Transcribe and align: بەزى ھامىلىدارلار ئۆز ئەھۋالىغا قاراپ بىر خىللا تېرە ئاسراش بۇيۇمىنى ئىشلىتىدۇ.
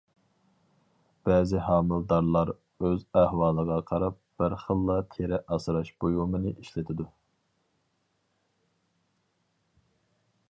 بەزى 1.27 1.59
ھامىلىدارلار 1.65 2.51
ئۆز 2.87 3.03
ئەھۋالىغا 3.21 3.77
قاراپ 3.91 4.17
بىر 4.43 4.57
خىللا 4.63 4.97
تېرە 5.17 5.39
ئاسراش 5.57 5.93
بۇيۇمىنى 6.05 6.53
ئىشلىتىدۇ. 6.55 7.07